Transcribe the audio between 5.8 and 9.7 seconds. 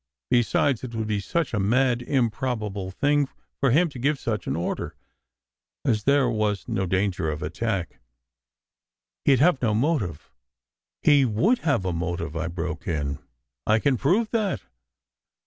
as there was no danger of attack. He d have